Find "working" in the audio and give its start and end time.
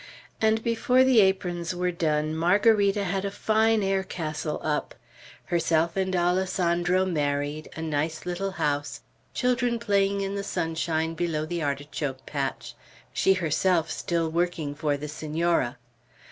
14.27-14.73